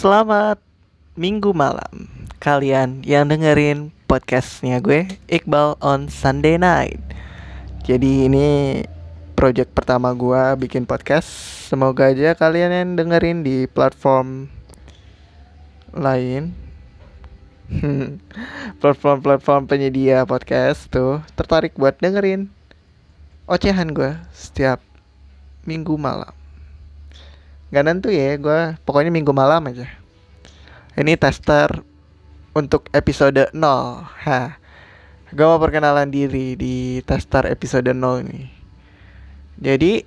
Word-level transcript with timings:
Selamat 0.00 0.56
minggu 1.12 1.52
malam. 1.52 2.08
Kalian 2.40 3.04
yang 3.04 3.28
dengerin 3.28 3.92
podcastnya 4.08 4.80
gue 4.80 5.04
Iqbal 5.28 5.76
on 5.84 6.08
Sunday 6.08 6.56
night. 6.56 7.04
Jadi 7.84 8.24
ini 8.24 8.80
project 9.36 9.76
pertama 9.76 10.16
gue 10.16 10.56
bikin 10.56 10.88
podcast. 10.88 11.28
Semoga 11.68 12.16
aja 12.16 12.32
kalian 12.32 12.72
yang 12.72 12.90
dengerin 12.96 13.44
di 13.44 13.68
platform 13.68 14.48
lain. 15.92 16.56
Platform-platform 18.80 19.68
penyedia 19.68 20.24
podcast 20.24 20.88
tuh 20.88 21.20
Tertarik 21.36 21.76
buat 21.76 22.00
dengerin 22.00 22.48
Ocehan 23.46 23.92
gue 23.92 24.16
setiap 24.32 24.80
minggu 25.68 25.94
malam 25.94 26.39
Gak 27.70 27.86
nentu 27.86 28.10
ya 28.10 28.34
gue 28.34 28.74
Pokoknya 28.82 29.14
minggu 29.14 29.30
malam 29.30 29.62
aja. 29.70 29.86
Ini 30.98 31.14
tester 31.14 31.86
Untuk 32.50 32.90
episode 32.90 33.46
0 33.54 33.54
ha. 34.26 34.58
Gue 35.30 35.46
mau 35.46 35.62
perkenalan 35.62 36.10
diri 36.10 36.58
Di 36.58 36.98
tester 37.06 37.46
episode 37.46 37.94
0 37.94 38.26
ini. 38.26 38.50
Jadi 39.62 40.02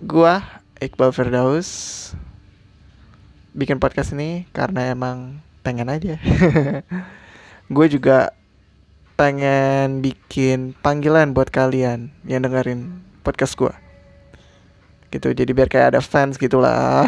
Gue 0.00 0.34
Iqbal 0.80 1.12
Firdaus. 1.12 1.70
Bikin 3.52 3.76
podcast 3.76 4.16
ini 4.16 4.48
Karena 4.56 4.88
emang 4.88 5.44
pengen 5.60 5.92
aja. 5.92 6.16
Gue 7.74 7.86
juga 7.92 8.32
Pengen 9.20 10.00
bikin 10.00 10.72
panggilan 10.80 11.36
buat 11.36 11.52
kalian 11.52 12.16
Yang 12.24 12.48
dengerin 12.48 12.80
podcast 13.20 13.54
gue 13.60 13.91
gitu. 15.12 15.36
Jadi 15.36 15.52
biar 15.52 15.68
kayak 15.68 15.94
ada 15.94 16.00
fans 16.00 16.40
gitulah. 16.40 17.04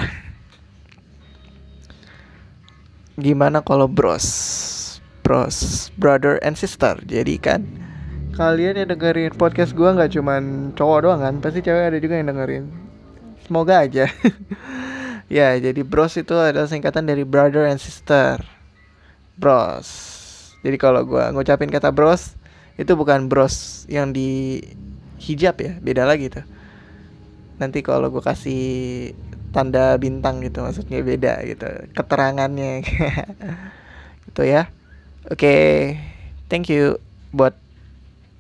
Gimana 3.17 3.65
kalau 3.65 3.89
bros 3.89 4.27
bros 5.25 5.89
brother 5.97 6.37
and 6.45 6.61
sister? 6.61 7.01
Jadi 7.09 7.41
kan 7.41 7.65
kalian 8.35 8.75
yang 8.83 8.91
dengerin 8.91 9.33
podcast 9.39 9.73
gue 9.79 9.87
nggak 9.87 10.11
cuman 10.19 10.75
cowok 10.75 10.99
doang 11.07 11.21
kan 11.23 11.35
pasti 11.39 11.63
cewek 11.65 11.95
ada 11.95 11.99
juga 11.99 12.21
yang 12.21 12.29
dengerin. 12.31 12.65
Semoga 13.49 13.89
aja. 13.89 14.07
Ya 15.33 15.57
jadi 15.57 15.81
bros 15.81 16.21
itu 16.21 16.37
adalah 16.37 16.69
singkatan 16.69 17.09
dari 17.09 17.25
brother 17.25 17.65
and 17.65 17.81
sister. 17.81 18.37
Bros. 19.41 19.89
Jadi 20.61 20.77
kalau 20.77 21.01
gue 21.09 21.25
ngucapin 21.33 21.73
kata 21.73 21.89
bros 21.89 22.37
itu 22.77 22.93
bukan 22.93 23.25
bros 23.33 23.89
yang 23.89 24.13
di 24.13 24.61
hijab 25.17 25.57
ya 25.65 25.81
beda 25.81 26.05
lagi 26.05 26.29
tuh 26.29 26.45
nanti 27.61 27.81
kalau 27.87 28.11
gue 28.11 28.23
kasih 28.25 28.65
tanda 29.55 29.95
bintang 30.03 30.43
gitu 30.43 30.67
maksudnya 30.67 30.99
beda 31.03 31.43
gitu 31.47 31.67
keterangannya. 31.95 32.83
Gitu 34.25 34.43
ya. 34.49 34.73
Oke 35.29 35.37
okay, 35.37 35.69
thank 36.49 36.73
you 36.73 36.97
buat 37.31 37.55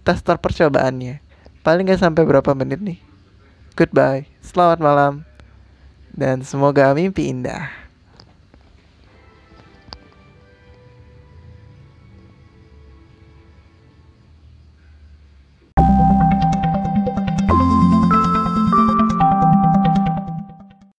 tester 0.05 0.37
percobaannya 0.41 1.21
paling 1.65 1.89
gak 1.89 2.01
sampai 2.01 2.25
berapa 2.25 2.53
menit 2.57 2.81
nih? 2.81 2.99
Goodbye 3.79 4.27
selamat 4.41 4.79
malam 4.83 5.15
dan 6.15 6.43
semoga 6.43 6.93
mimpi 6.97 7.31
indah 7.31 7.84